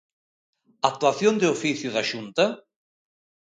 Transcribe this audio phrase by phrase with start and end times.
[0.89, 2.45] ¿Actuación de oficio da Xunta?